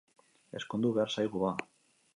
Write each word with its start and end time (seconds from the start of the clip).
Ezkondu 0.59 0.93
behar 0.97 1.15
zaigu 1.17 1.47
ba! 1.47 1.55